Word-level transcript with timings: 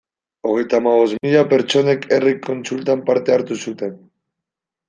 Hogeita 0.51 0.77
hamabost 0.79 1.19
mila 1.27 1.43
pertsonek 1.51 2.09
herri 2.17 2.33
kontsultan 2.49 3.07
parte 3.11 3.37
hartu 3.37 3.59
zuten. 3.69 3.97